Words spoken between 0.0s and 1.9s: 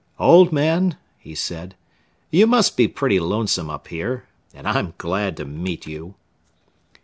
"Old Man," he said,